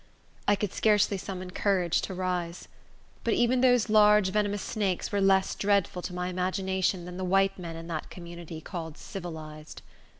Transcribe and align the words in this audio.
I 0.47 0.55
could 0.55 0.73
scarcely 0.73 1.19
summon 1.19 1.51
courage 1.51 2.01
to 2.01 2.15
rise. 2.15 2.67
But 3.23 3.35
even 3.35 3.61
those 3.61 3.87
large, 3.87 4.29
venomous 4.29 4.63
snakes 4.63 5.11
were 5.11 5.21
less 5.21 5.53
dreadful 5.53 6.01
to 6.01 6.11
my 6.15 6.27
imagination 6.29 7.05
than 7.05 7.17
the 7.17 7.23
white 7.23 7.59
men 7.59 7.75
in 7.75 7.85
that 7.89 8.09
community 8.09 8.61
called 8.61 8.97
civilized. 8.97 9.83